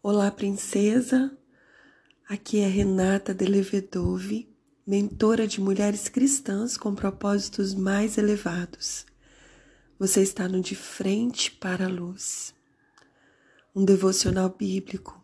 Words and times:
Olá, 0.00 0.30
princesa. 0.30 1.36
Aqui 2.28 2.60
é 2.60 2.68
Renata 2.68 3.34
Delevedove, 3.34 4.48
mentora 4.86 5.44
de 5.44 5.60
mulheres 5.60 6.08
cristãs 6.08 6.76
com 6.76 6.94
propósitos 6.94 7.74
mais 7.74 8.16
elevados. 8.16 9.04
Você 9.98 10.22
está 10.22 10.46
no 10.48 10.60
De 10.60 10.76
Frente 10.76 11.50
para 11.50 11.86
a 11.86 11.88
Luz, 11.88 12.54
um 13.74 13.84
devocional 13.84 14.48
bíblico 14.48 15.20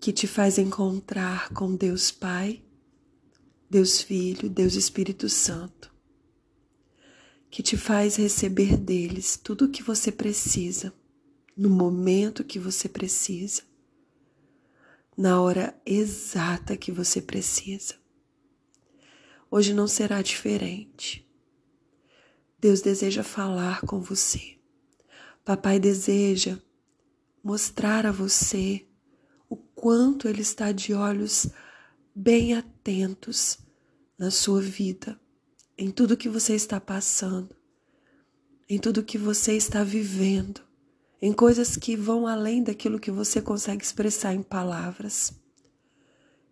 que 0.00 0.10
te 0.10 0.26
faz 0.26 0.56
encontrar 0.56 1.50
com 1.50 1.76
Deus 1.76 2.10
Pai, 2.10 2.64
Deus 3.68 4.00
Filho, 4.00 4.48
Deus 4.48 4.74
Espírito 4.74 5.28
Santo 5.28 5.90
que 7.50 7.62
te 7.62 7.76
faz 7.76 8.14
receber 8.16 8.76
deles 8.76 9.36
tudo 9.36 9.64
o 9.64 9.68
que 9.68 9.82
você 9.82 10.12
precisa, 10.12 10.94
no 11.60 11.68
momento 11.68 12.42
que 12.42 12.58
você 12.58 12.88
precisa, 12.88 13.60
na 15.14 15.42
hora 15.42 15.78
exata 15.84 16.74
que 16.74 16.90
você 16.90 17.20
precisa. 17.20 17.96
Hoje 19.50 19.74
não 19.74 19.86
será 19.86 20.22
diferente. 20.22 21.30
Deus 22.58 22.80
deseja 22.80 23.22
falar 23.22 23.82
com 23.82 24.00
você. 24.00 24.58
Papai 25.44 25.78
deseja 25.78 26.58
mostrar 27.44 28.06
a 28.06 28.10
você 28.10 28.86
o 29.46 29.54
quanto 29.54 30.28
Ele 30.28 30.40
está 30.40 30.72
de 30.72 30.94
olhos 30.94 31.46
bem 32.14 32.54
atentos 32.54 33.58
na 34.18 34.30
sua 34.30 34.62
vida 34.62 35.20
em 35.76 35.90
tudo 35.90 36.16
que 36.16 36.28
você 36.30 36.54
está 36.54 36.80
passando, 36.80 37.54
em 38.66 38.78
tudo 38.78 39.04
que 39.04 39.18
você 39.18 39.58
está 39.58 39.84
vivendo, 39.84 40.69
em 41.20 41.32
coisas 41.32 41.76
que 41.76 41.96
vão 41.96 42.26
além 42.26 42.62
daquilo 42.62 42.98
que 42.98 43.10
você 43.10 43.40
consegue 43.42 43.84
expressar 43.84 44.34
em 44.34 44.42
palavras. 44.42 45.32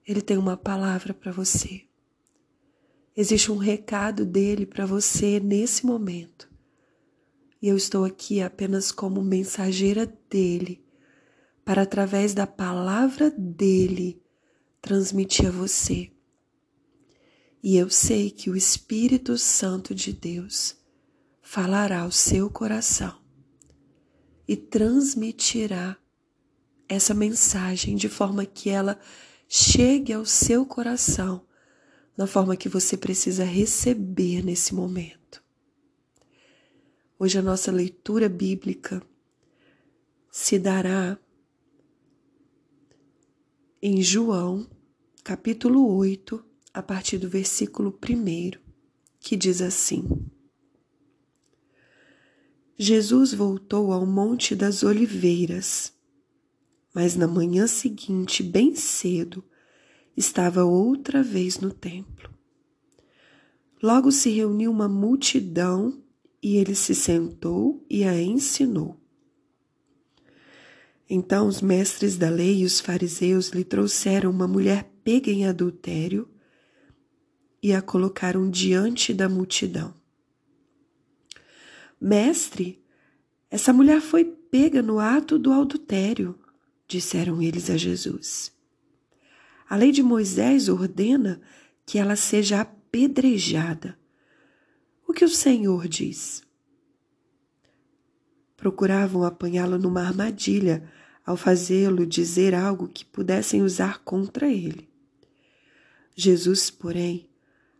Ele 0.06 0.20
tem 0.20 0.37
uma 0.37 0.56
palavra 0.56 1.15
para 1.15 1.33
você. 1.33 1.83
Existe 3.17 3.51
um 3.51 3.57
recado 3.57 4.25
dele 4.25 4.67
para 4.67 4.87
você 4.87 5.41
nesse 5.41 5.84
momento. 5.84 6.48
E 7.61 7.69
eu 7.69 7.77
estou 7.77 8.05
aqui 8.05 8.41
apenas 8.41 8.92
como 8.92 9.23
mensageira 9.23 10.07
dele, 10.31 10.85
para 11.64 11.83
através 11.83 12.35
da 12.35 12.47
palavra 12.47 13.31
dele 13.31 14.23
transmitir 14.81 15.48
a 15.48 15.51
você 15.51 16.12
e 17.62 17.77
eu 17.77 17.91
sei 17.91 18.31
que 18.31 18.51
o 18.51 18.57
Espírito 18.57 19.37
Santo 19.37 19.95
de 19.95 20.12
Deus 20.12 20.77
falará 21.42 22.03
ao 22.03 22.11
seu 22.11 22.48
coração 22.48 23.20
e 24.49 24.57
transmitirá 24.57 25.99
essa 26.89 27.13
mensagem 27.13 27.95
de 27.95 28.09
forma 28.09 28.47
que 28.47 28.71
ela 28.71 28.99
chegue 29.47 30.13
ao 30.15 30.25
seu 30.25 30.65
coração 30.65 31.47
na 32.17 32.27
forma 32.27 32.57
que 32.57 32.69
você 32.69 32.97
precisa 32.97 33.45
receber 33.45 34.43
nesse 34.43 34.75
momento. 34.75 35.45
Hoje 37.19 37.39
a 37.39 37.43
nossa 37.43 37.71
leitura 37.71 38.29
bíblica 38.29 39.03
se 40.31 40.59
dará 40.59 41.19
em 43.83 44.03
João, 44.03 44.69
capítulo 45.23 45.95
8, 45.95 46.45
a 46.73 46.83
partir 46.83 47.19
do 47.19 47.29
versículo 47.29 47.97
1, 48.03 48.59
que 49.21 49.37
diz 49.37 49.61
assim: 49.61 50.05
Jesus 52.81 53.34
voltou 53.34 53.93
ao 53.93 54.07
Monte 54.07 54.55
das 54.55 54.84
Oliveiras, 54.84 55.93
mas 56.95 57.17
na 57.17 57.27
manhã 57.27 57.67
seguinte, 57.67 58.41
bem 58.41 58.77
cedo, 58.77 59.43
estava 60.17 60.65
outra 60.65 61.20
vez 61.20 61.59
no 61.59 61.73
templo. 61.73 62.33
Logo 63.83 64.13
se 64.13 64.30
reuniu 64.30 64.70
uma 64.70 64.89
multidão 64.89 66.01
e 66.41 66.57
ele 66.57 66.77
se 66.77 66.95
sentou 66.95 67.85
e 67.91 68.05
a 68.05 68.17
ensinou. 68.23 68.97
Então 71.11 71.48
os 71.48 71.61
mestres 71.61 72.17
da 72.17 72.31
lei 72.31 72.61
e 72.61 72.64
os 72.64 72.79
fariseus 72.79 73.48
lhe 73.48 73.64
trouxeram 73.64 74.31
uma 74.31 74.47
mulher 74.47 74.89
pega 75.02 75.33
em 75.33 75.48
adultério 75.48 76.29
e 77.61 77.73
a 77.73 77.83
colocaram 77.83 78.48
diante 78.48 79.13
da 79.13 79.29
multidão. 79.29 79.98
Mestre, 82.01 82.83
essa 83.51 83.73
mulher 83.73 84.01
foi 84.01 84.25
pega 84.25 84.81
no 84.83 84.98
ato 84.98 85.39
do 85.39 85.53
adultério, 85.53 86.39
disseram 86.86 87.42
eles 87.42 87.69
a 87.70 87.77
Jesus. 87.77 88.53
A 89.69 89.77
lei 89.77 89.92
de 89.92 90.03
Moisés 90.03 90.69
ordena 90.69 91.41
que 91.85 91.98
ela 91.98 92.17
seja 92.17 92.61
apedrejada. 92.61 93.98
O 95.07 95.13
que 95.13 95.25
o 95.25 95.29
Senhor 95.29 95.87
diz? 95.87 96.42
Procuravam 98.57 99.25
apanhá-lo 99.25 99.79
numa 99.79 100.03
armadilha 100.03 100.91
ao 101.25 101.37
fazê-lo 101.37 102.07
dizer 102.07 102.55
algo 102.55 102.89
que 102.89 103.05
pudessem 103.05 103.63
usar 103.63 103.98
contra 103.98 104.51
ele. 104.51 104.89
Jesus, 106.17 106.70
porém, 106.70 107.27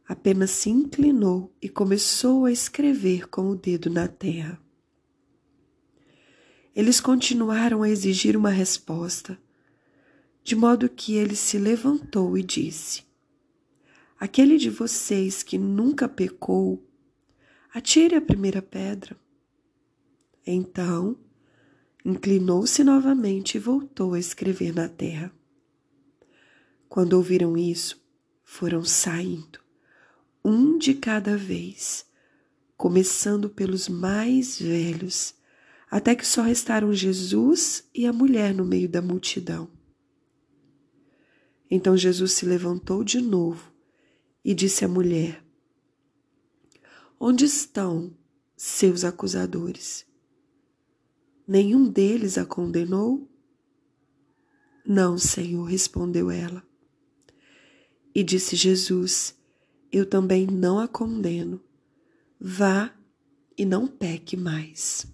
apenas 0.09 0.51
se 0.53 0.71
inclinou 0.71 1.55
e 1.61 1.69
começou 1.69 2.47
a 2.47 2.51
escrever 2.51 3.29
com 3.29 3.51
o 3.51 3.55
dedo 3.55 3.91
na 3.91 4.09
terra. 4.09 4.59
Eles 6.75 6.99
continuaram 6.99 7.83
a 7.83 7.91
exigir 7.91 8.35
uma 8.35 8.49
resposta, 8.49 9.39
de 10.43 10.57
modo 10.57 10.89
que 10.89 11.15
ele 11.15 11.37
se 11.37 11.59
levantou 11.59 12.39
e 12.39 12.43
disse: 12.43 13.03
Aquele 14.19 14.57
de 14.57 14.71
vocês 14.71 15.43
que 15.43 15.59
nunca 15.59 16.09
pecou, 16.09 16.83
atire 17.75 18.15
a 18.15 18.21
primeira 18.21 18.63
pedra. 18.63 19.15
Então, 20.47 21.19
inclinou-se 22.03 22.83
novamente 22.83 23.57
e 23.57 23.61
voltou 23.61 24.15
a 24.15 24.19
escrever 24.19 24.75
na 24.75 24.89
terra. 24.89 25.31
Quando 26.89 27.13
ouviram 27.13 27.59
isso, 27.59 28.03
foram 28.43 28.83
saindo 28.83 29.68
um 30.45 30.79
de 30.79 30.95
cada 30.95 31.37
vez, 31.37 32.07
começando 32.77 33.49
pelos 33.51 33.89
mais 33.89 34.59
velhos, 34.59 35.35
até 35.91 36.15
que 36.15 36.27
só 36.27 36.43
restaram 36.43 36.93
Jesus 36.93 37.89
e 37.95 38.07
a 38.07 38.13
mulher 38.13 38.55
no 38.55 38.65
meio 38.65 38.89
da 38.89 39.03
multidão. 39.03 39.71
Então 41.71 41.97
Jesus 41.97 42.33
se 42.33 42.47
levantou 42.47 43.05
de 43.05 43.21
novo 43.21 43.73
e 44.45 44.55
disse 44.55 44.85
à 44.85 44.89
mulher: 44.89 45.45
Onde 47.21 47.45
estão 47.45 48.17
seus 48.57 49.05
acusadores? 49.05 50.07
Nenhum 51.47 51.91
deles 51.91 52.39
a 52.39 52.45
condenou? 52.45 53.29
Não, 54.85 55.19
Senhor, 55.19 55.65
respondeu 55.65 56.31
ela. 56.31 56.63
E 58.15 58.23
disse 58.23 58.57
Jesus: 58.57 59.38
eu 59.91 60.07
também 60.07 60.47
não 60.47 60.79
a 60.79 60.87
condeno. 60.87 61.61
Vá 62.41 62.95
e 63.57 63.65
não 63.65 63.87
peque 63.87 64.37
mais. 64.37 65.07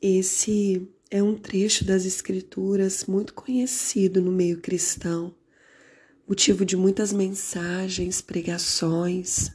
Esse 0.00 0.88
é 1.10 1.22
um 1.22 1.36
trecho 1.36 1.84
das 1.84 2.04
Escrituras 2.04 3.04
muito 3.06 3.34
conhecido 3.34 4.20
no 4.20 4.32
meio 4.32 4.60
cristão, 4.60 5.34
motivo 6.26 6.64
de 6.64 6.76
muitas 6.76 7.12
mensagens, 7.12 8.20
pregações, 8.20 9.50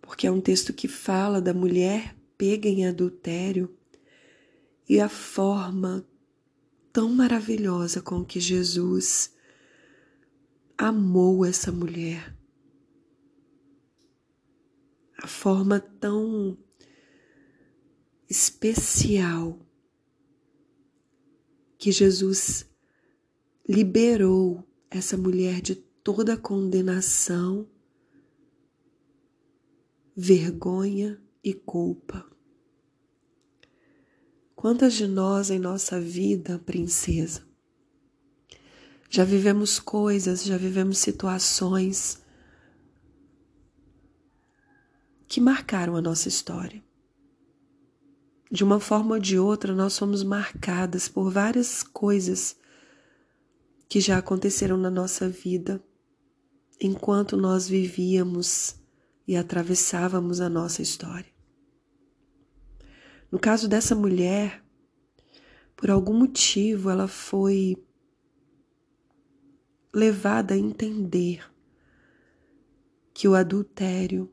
porque 0.00 0.26
é 0.26 0.30
um 0.30 0.40
texto 0.40 0.72
que 0.72 0.88
fala 0.88 1.40
da 1.40 1.54
mulher 1.54 2.16
pega 2.36 2.68
em 2.68 2.86
adultério 2.86 3.76
e 4.88 4.98
a 4.98 5.08
forma 5.08 6.04
tão 6.92 7.10
maravilhosa 7.10 8.00
com 8.00 8.24
que 8.24 8.40
Jesus 8.40 9.32
amou 10.76 11.44
essa 11.44 11.70
mulher 11.70 12.34
forma 15.30 15.80
tão 15.80 16.58
especial 18.28 19.58
que 21.78 21.90
Jesus 21.90 22.66
liberou 23.66 24.62
essa 24.90 25.16
mulher 25.16 25.60
de 25.60 25.74
toda 25.74 26.36
condenação, 26.36 27.68
vergonha 30.14 31.20
e 31.42 31.54
culpa. 31.54 32.28
Quantas 34.54 34.92
de 34.92 35.06
nós 35.06 35.48
em 35.50 35.58
nossa 35.58 35.98
vida, 35.98 36.58
princesa, 36.58 37.42
já 39.08 39.24
vivemos 39.24 39.80
coisas, 39.80 40.44
já 40.44 40.58
vivemos 40.58 40.98
situações 40.98 42.20
que 45.30 45.40
marcaram 45.40 45.94
a 45.94 46.02
nossa 46.02 46.26
história. 46.26 46.82
de 48.50 48.64
uma 48.64 48.80
forma 48.80 49.14
ou 49.14 49.20
de 49.20 49.38
outra, 49.38 49.72
nós 49.72 49.92
somos 49.92 50.24
marcadas 50.24 51.08
por 51.08 51.30
várias 51.30 51.84
coisas 51.84 52.56
que 53.88 54.00
já 54.00 54.18
aconteceram 54.18 54.76
na 54.76 54.90
nossa 54.90 55.28
vida 55.28 55.80
enquanto 56.80 57.36
nós 57.36 57.68
vivíamos 57.68 58.74
e 59.24 59.36
atravessávamos 59.36 60.40
a 60.40 60.48
nossa 60.48 60.82
história. 60.82 61.32
No 63.30 63.38
caso 63.38 63.68
dessa 63.68 63.94
mulher, 63.94 64.60
por 65.76 65.92
algum 65.92 66.14
motivo 66.14 66.90
ela 66.90 67.06
foi 67.06 67.76
levada 69.94 70.54
a 70.54 70.58
entender 70.58 71.48
que 73.14 73.28
o 73.28 73.36
adultério, 73.36 74.28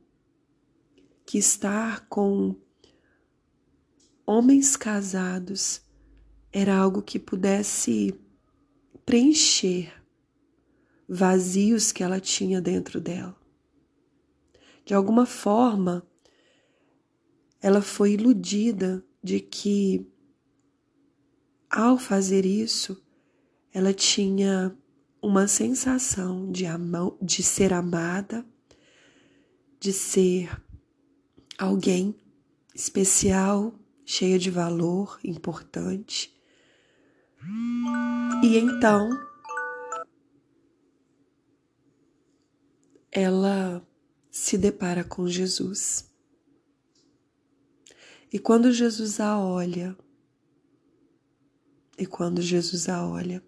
que 1.27 1.37
estar 1.37 2.07
com 2.07 2.55
homens 4.25 4.77
casados 4.77 5.81
era 6.53 6.73
algo 6.73 7.01
que 7.01 7.19
pudesse 7.19 8.17
preencher 9.05 9.93
vazios 11.07 11.91
que 11.91 12.01
ela 12.01 12.21
tinha 12.21 12.61
dentro 12.61 13.01
dela. 13.01 13.35
De 14.85 14.93
alguma 14.93 15.25
forma, 15.25 16.07
ela 17.61 17.81
foi 17.81 18.13
iludida 18.13 19.05
de 19.21 19.41
que, 19.41 20.09
ao 21.69 21.97
fazer 21.97 22.45
isso, 22.45 23.05
ela 23.73 23.93
tinha 23.93 24.73
uma 25.21 25.45
sensação 25.45 26.49
de, 26.49 26.63
de 27.21 27.43
ser 27.43 27.73
amada, 27.73 28.45
de 29.77 29.91
ser 29.91 30.65
alguém 31.57 32.15
especial, 32.73 33.73
cheia 34.05 34.37
de 34.37 34.51
valor, 34.51 35.19
importante. 35.23 36.33
E 38.43 38.57
então 38.57 39.09
ela 43.11 43.85
se 44.29 44.57
depara 44.57 45.03
com 45.03 45.27
Jesus. 45.27 46.07
E 48.31 48.37
quando 48.37 48.71
Jesus 48.71 49.19
a 49.19 49.39
olha, 49.39 49.97
e 51.97 52.05
quando 52.05 52.41
Jesus 52.41 52.87
a 52.87 53.07
olha, 53.07 53.43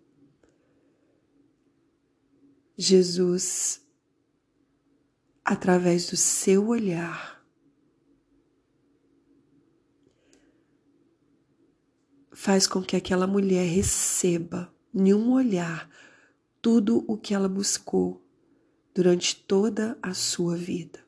Jesus, 2.76 3.86
através 5.44 6.10
do 6.10 6.18
seu 6.18 6.70
olhar, 6.70 7.39
faz 12.40 12.66
com 12.66 12.82
que 12.82 12.96
aquela 12.96 13.28
mulher 13.28 13.68
receba, 13.68 14.74
em 14.96 15.14
um 15.14 15.34
olhar, 15.34 15.90
tudo 16.62 17.04
o 17.06 17.18
que 17.18 17.34
ela 17.34 17.50
buscou 17.50 18.26
durante 18.96 19.36
toda 19.36 20.00
a 20.02 20.14
sua 20.14 20.56
vida. 20.56 21.06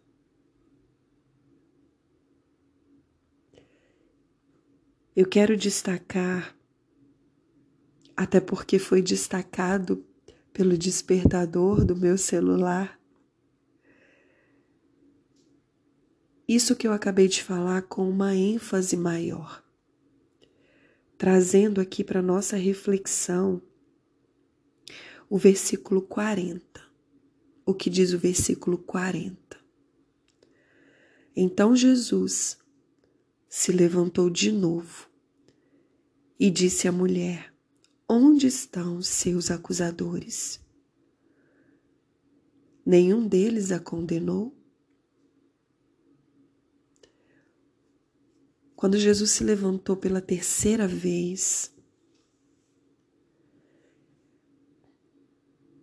Eu 5.16 5.26
quero 5.26 5.56
destacar, 5.56 6.54
até 8.14 8.42
porque 8.42 8.78
foi 8.78 9.02
destacado 9.02 10.06
pelo 10.52 10.78
despertador 10.78 11.86
do 11.86 11.96
meu 11.96 12.18
celular, 12.18 13.00
isso 16.46 16.76
que 16.76 16.86
eu 16.86 16.92
acabei 16.92 17.30
de 17.30 17.42
falar 17.42 17.84
com 17.84 18.10
uma 18.10 18.36
ênfase 18.36 18.98
maior 18.98 19.64
trazendo 21.22 21.80
aqui 21.80 22.04
para 22.04 22.20
nossa 22.20 22.58
reflexão 22.58 23.62
o 25.30 25.38
versículo 25.38 26.02
40. 26.02 26.82
O 27.64 27.76
que 27.76 27.92
diz 27.92 28.12
o 28.12 28.18
versículo 28.18 28.76
40? 28.76 29.56
Então 31.36 31.76
Jesus 31.76 32.58
se 33.48 33.72
levantou 33.72 34.32
de 34.32 34.52
novo 34.52 35.08
e 36.40 36.50
disse 36.50 36.88
à 36.88 36.92
mulher: 36.92 37.54
Onde 38.10 38.48
estão 38.48 39.00
seus 39.04 39.52
acusadores? 39.52 40.60
Nenhum 42.84 43.28
deles 43.28 43.72
a 43.72 43.80
condenou? 43.80 44.60
Quando 48.82 48.98
Jesus 48.98 49.30
se 49.30 49.44
levantou 49.44 49.96
pela 49.96 50.20
terceira 50.20 50.88
vez, 50.88 51.72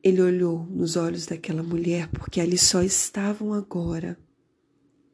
ele 0.03 0.21
olhou 0.21 0.67
nos 0.67 0.97
olhos 0.97 1.25
daquela 1.25 1.62
mulher, 1.62 2.11
porque 2.11 2.41
ali 2.41 2.59
só 2.59 2.83
estavam 2.83 3.55
agora 3.55 4.19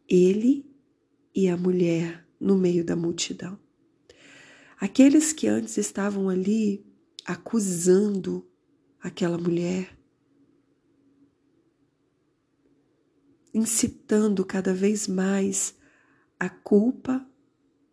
ele 0.09 0.65
e 1.35 1.47
a 1.47 1.59
mulher 1.59 2.27
no 2.41 2.57
meio 2.57 2.83
da 2.83 2.97
multidão. 2.97 3.61
Aqueles 4.81 5.35
que 5.35 5.47
antes 5.47 5.77
estavam 5.77 6.31
ali 6.31 6.87
acusando 7.23 8.51
aquela 8.99 9.37
mulher, 9.37 9.95
incitando 13.53 14.43
cada 14.43 14.73
vez 14.73 15.07
mais 15.07 15.77
a 16.41 16.49
culpa 16.49 17.31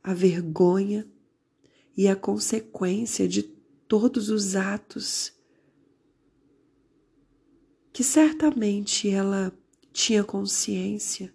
a 0.03 0.13
vergonha 0.13 1.07
e 1.95 2.07
a 2.07 2.15
consequência 2.15 3.27
de 3.27 3.43
todos 3.87 4.29
os 4.29 4.55
atos 4.55 5.33
que 7.93 8.03
certamente 8.03 9.09
ela 9.09 9.53
tinha 9.91 10.23
consciência 10.23 11.33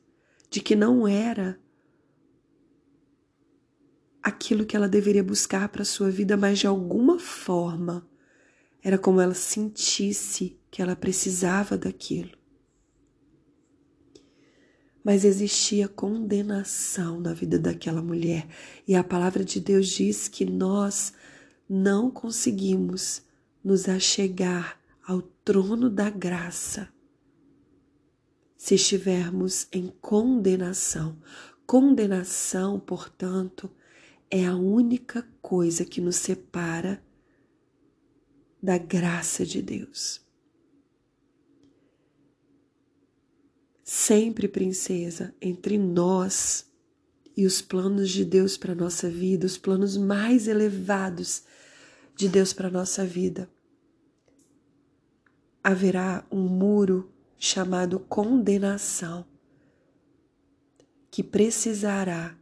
de 0.49 0.61
que 0.61 0.75
não 0.75 1.07
era 1.07 1.61
aquilo 4.23 4.65
que 4.65 4.75
ela 4.75 4.89
deveria 4.89 5.23
buscar 5.23 5.69
para 5.69 5.85
sua 5.85 6.11
vida, 6.11 6.37
mas 6.37 6.59
de 6.59 6.67
alguma 6.67 7.19
forma 7.19 8.09
era 8.83 8.97
como 8.99 9.21
ela 9.21 9.35
sentisse 9.35 10.59
que 10.71 10.81
ela 10.81 10.97
precisava 10.97 11.77
daquilo 11.77 12.37
mas 15.07 15.25
existia 15.25 15.87
condenação 15.87 17.21
na 17.21 17.33
vida 17.33 17.61
daquela 17.61 18.03
mulher. 18.03 18.49
E 18.89 18.97
a 18.97 19.05
palavra 19.05 19.45
de 19.45 19.61
Deus 19.61 19.87
diz 19.87 20.27
que 20.27 20.45
nós 20.45 21.13
não 21.71 22.11
conseguimos 22.11 23.23
nos 23.63 23.89
achegar 23.89 24.77
ao 25.07 25.23
trono 25.23 25.89
da 25.89 26.11
graça 26.11 26.89
se 28.57 28.75
estivermos 28.75 29.69
em 29.73 29.93
condenação. 30.01 31.17
Condenação, 31.65 32.81
portanto, 32.81 33.71
é 34.29 34.45
a 34.45 34.57
única 34.57 35.25
coisa 35.41 35.85
que 35.85 36.01
nos 36.01 36.17
separa 36.17 37.01
da 38.61 38.77
graça 38.77 39.47
de 39.47 39.63
Deus. 39.63 40.26
Sempre, 43.89 44.49
princesa, 44.49 45.33
entre 45.41 45.79
nós 45.79 46.67
e 47.37 47.47
os 47.47 47.63
planos 47.63 48.11
de 48.11 48.25
Deus 48.25 48.57
para 48.57 48.75
nossa 48.75 49.09
vida, 49.09 49.47
os 49.47 49.57
planos 49.57 49.97
mais 49.97 50.49
elevados 50.49 51.45
de 52.17 52.29
Deus 52.29 52.53
para 52.53 52.69
nossa 52.69 53.07
vida. 53.07 53.49
Haverá 55.63 56.27
um 56.33 56.49
muro 56.49 57.13
chamado 57.39 58.01
condenação 58.01 59.25
que 61.09 61.23
precisará 61.23 62.37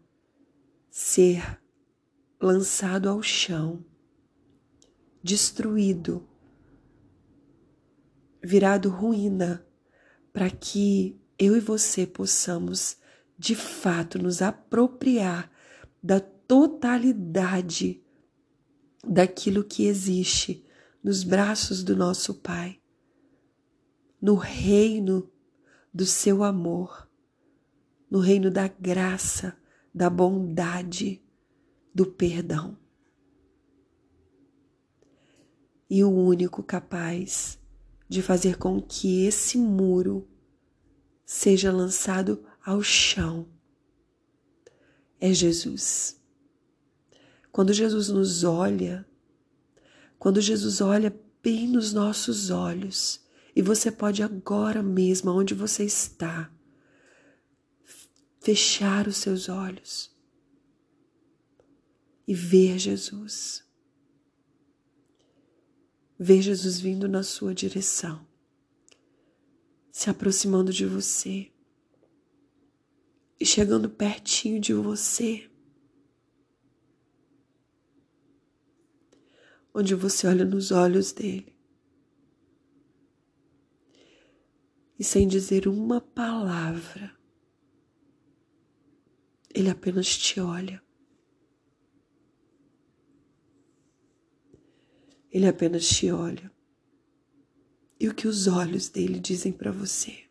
ser 0.91 1.61
lançado 2.41 3.07
ao 3.07 3.23
chão, 3.23 3.85
destruído, 5.23 6.27
virado 8.43 8.89
ruína, 8.89 9.67
para 10.33 10.51
que 10.51 11.21
eu 11.45 11.57
e 11.57 11.61
você 11.61 12.07
possamos 12.07 12.97
de 13.39 13.55
fato 13.55 14.19
nos 14.19 14.41
apropriar 14.41 15.51
da 16.03 16.21
totalidade 16.21 18.03
daquilo 19.07 19.65
que 19.65 19.87
existe 19.87 20.65
nos 21.03 21.23
braços 21.23 21.83
do 21.83 21.97
nosso 21.97 22.35
Pai, 22.35 22.81
no 24.21 24.35
reino 24.35 25.31
do 25.93 26.07
seu 26.07 26.43
amor, 26.43 27.09
no 28.11 28.21
reino 28.21 28.51
da 28.51 28.69
graça, 28.69 29.57
da 29.95 30.09
bondade, 30.09 31.23
do 31.95 32.07
perdão. 32.07 32.79
E 35.91 36.03
o 36.03 36.11
único 36.11 36.63
capaz 36.63 37.59
de 38.09 38.23
fazer 38.23 38.57
com 38.57 38.81
que 38.81 39.27
esse 39.27 39.59
muro 39.59 40.27
seja 41.25 41.73
lançado 41.73 42.45
ao 42.65 42.83
chão 42.83 43.49
é 45.25 45.33
Jesus. 45.33 46.21
Quando 47.51 47.73
Jesus 47.73 48.09
nos 48.09 48.45
olha, 48.45 49.07
quando 50.19 50.41
Jesus 50.41 50.83
olha 50.83 51.19
bem 51.43 51.67
nos 51.67 51.95
nossos 51.95 52.51
olhos, 52.51 53.25
e 53.57 53.63
você 53.63 53.91
pode 53.91 54.23
agora 54.23 54.83
mesmo, 54.83 55.31
onde 55.31 55.55
você 55.55 55.85
está, 55.85 56.53
fechar 58.41 59.09
os 59.09 59.17
seus 59.17 59.49
olhos 59.49 60.15
e 62.29 62.35
ver 62.35 62.79
Jesus. 62.79 63.65
Ver 66.19 66.43
Jesus 66.43 66.79
vindo 66.79 67.09
na 67.09 67.23
sua 67.23 67.55
direção, 67.55 68.27
se 69.95 70.11
aproximando 70.11 70.73
de 70.73 70.85
você 70.85 71.53
e 73.39 73.47
chegando 73.47 73.89
pertinho 73.89 74.61
de 74.61 74.75
você. 74.75 75.49
Onde 79.73 79.95
você 79.95 80.27
olha 80.27 80.45
nos 80.45 80.73
olhos 80.73 81.13
dele 81.13 81.57
e 84.99 85.05
sem 85.05 85.29
dizer 85.29 85.69
uma 85.69 86.01
palavra, 86.01 87.17
ele 89.55 89.71
apenas 89.71 90.19
te 90.19 90.41
olha. 90.41 90.83
Ele 95.31 95.47
apenas 95.47 95.89
te 95.89 96.11
olha. 96.11 96.54
E 98.05 98.09
o 98.09 98.15
que 98.15 98.29
os 98.29 98.47
olhos 98.47 98.91
dele 98.91 99.19
dizem 99.19 99.51
para 99.51 99.73
você? 99.73 100.25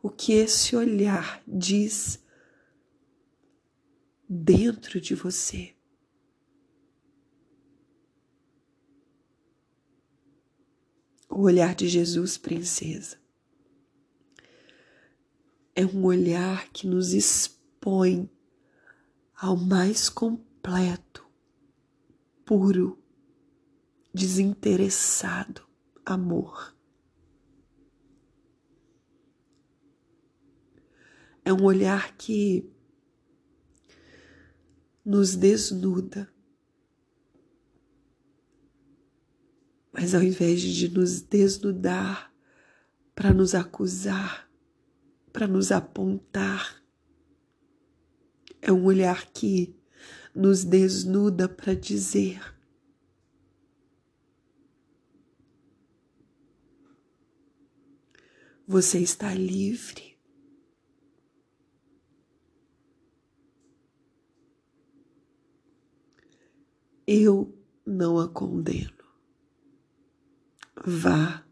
O 0.00 0.08
que 0.08 0.34
esse 0.34 0.76
olhar 0.76 1.42
diz 1.44 2.22
dentro 4.28 5.00
de 5.00 5.16
você? 5.16 5.74
O 11.28 11.40
olhar 11.40 11.74
de 11.74 11.88
Jesus, 11.88 12.38
princesa, 12.38 13.20
é 15.74 15.84
um 15.84 16.04
olhar 16.04 16.68
que 16.68 16.86
nos 16.86 17.12
expõe 17.12 18.30
ao 19.34 19.56
mais 19.56 20.08
completo, 20.08 21.28
puro, 22.44 22.96
desinteressado 24.14 25.68
amor. 26.04 26.76
É 31.44 31.52
um 31.52 31.64
olhar 31.64 32.16
que 32.16 32.70
nos 35.04 35.34
desnuda 35.34 36.32
Mas 39.92 40.14
ao 40.14 40.22
invés 40.22 40.60
de 40.60 40.88
nos 40.88 41.20
desnudar 41.20 42.32
para 43.14 43.34
nos 43.34 43.54
acusar, 43.54 44.48
para 45.32 45.46
nos 45.46 45.72
apontar, 45.72 46.82
é 48.62 48.72
um 48.72 48.84
olhar 48.84 49.26
que 49.32 49.76
nos 50.34 50.64
desnuda 50.64 51.48
para 51.48 51.74
dizer: 51.74 52.40
Você 58.70 59.00
está 59.00 59.34
livre. 59.34 60.16
Eu 67.04 67.52
não 67.84 68.16
a 68.20 68.28
condeno 68.28 69.02
vá 70.86 71.44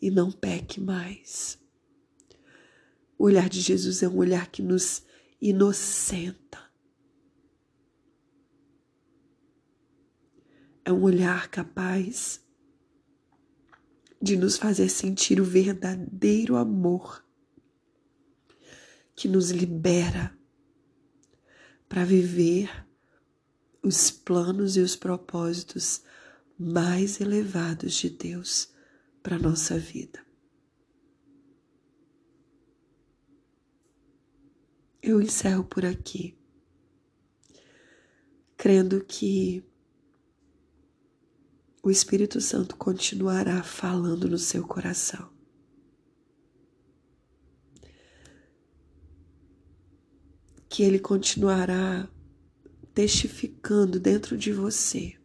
e 0.00 0.10
não 0.10 0.32
peque 0.32 0.80
mais. 0.80 1.62
O 3.18 3.24
olhar 3.24 3.50
de 3.50 3.60
Jesus 3.60 4.02
é 4.02 4.08
um 4.08 4.16
olhar 4.16 4.50
que 4.50 4.62
nos 4.62 5.04
inocenta. 5.38 6.64
É 10.82 10.90
um 10.90 11.02
olhar 11.02 11.50
capaz 11.50 12.45
de 14.26 14.36
nos 14.36 14.58
fazer 14.58 14.88
sentir 14.88 15.40
o 15.40 15.44
verdadeiro 15.44 16.56
amor 16.56 17.24
que 19.14 19.28
nos 19.28 19.50
libera 19.50 20.36
para 21.88 22.04
viver 22.04 22.68
os 23.80 24.10
planos 24.10 24.76
e 24.76 24.80
os 24.80 24.96
propósitos 24.96 26.02
mais 26.58 27.20
elevados 27.20 27.94
de 27.94 28.10
Deus 28.10 28.68
para 29.22 29.38
nossa 29.38 29.78
vida. 29.78 30.26
Eu 35.00 35.22
encerro 35.22 35.62
por 35.62 35.84
aqui, 35.84 36.36
crendo 38.56 39.04
que 39.04 39.62
o 41.86 41.90
Espírito 41.90 42.40
Santo 42.40 42.76
continuará 42.76 43.62
falando 43.62 44.28
no 44.28 44.38
seu 44.38 44.66
coração. 44.66 45.30
Que 50.68 50.82
ele 50.82 50.98
continuará 50.98 52.10
testificando 52.92 54.00
dentro 54.00 54.36
de 54.36 54.52
você 54.52 55.16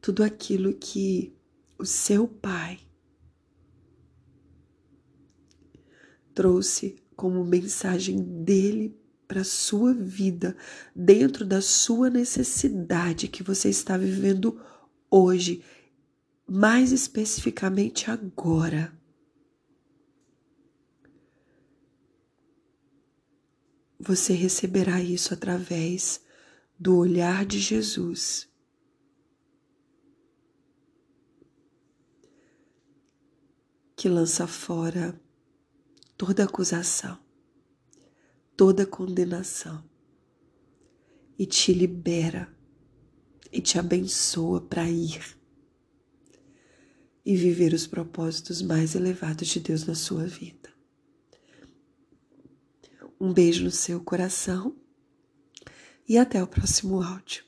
tudo 0.00 0.24
aquilo 0.24 0.74
que 0.74 1.32
o 1.78 1.86
seu 1.86 2.26
pai 2.26 2.80
trouxe 6.34 7.00
como 7.14 7.44
mensagem 7.44 8.42
dele 8.42 9.00
para 9.28 9.42
a 9.42 9.44
sua 9.44 9.92
vida, 9.92 10.56
dentro 10.96 11.44
da 11.44 11.60
sua 11.60 12.08
necessidade 12.08 13.28
que 13.28 13.42
você 13.42 13.68
está 13.68 13.96
vivendo 13.96 14.58
hoje, 15.10 15.62
mais 16.48 16.90
especificamente 16.90 18.10
agora. 18.10 18.90
Você 24.00 24.32
receberá 24.32 25.02
isso 25.02 25.34
através 25.34 26.22
do 26.78 26.96
olhar 26.96 27.44
de 27.44 27.58
Jesus 27.58 28.48
que 33.98 34.08
lança 34.08 34.46
fora 34.46 35.20
toda 36.16 36.44
acusação, 36.44 37.18
toda 38.58 38.84
condenação 38.84 39.84
e 41.38 41.46
te 41.46 41.72
libera 41.72 42.52
e 43.52 43.60
te 43.60 43.78
abençoa 43.78 44.60
para 44.60 44.90
ir 44.90 45.38
e 47.24 47.36
viver 47.36 47.72
os 47.72 47.86
propósitos 47.86 48.60
mais 48.60 48.96
elevados 48.96 49.46
de 49.46 49.60
Deus 49.60 49.86
na 49.86 49.94
sua 49.94 50.26
vida. 50.26 50.74
Um 53.20 53.32
beijo 53.32 53.62
no 53.62 53.70
seu 53.70 54.00
coração 54.00 54.74
e 56.08 56.18
até 56.18 56.42
o 56.42 56.46
próximo 56.48 57.00
áudio. 57.00 57.47